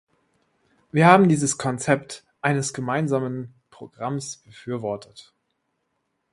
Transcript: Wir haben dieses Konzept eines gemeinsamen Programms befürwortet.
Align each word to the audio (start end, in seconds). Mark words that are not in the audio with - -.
Wir 0.91 1.05
haben 1.05 1.29
dieses 1.29 1.59
Konzept 1.59 2.25
eines 2.41 2.73
gemeinsamen 2.73 3.53
Programms 3.69 4.37
befürwortet. 4.37 5.31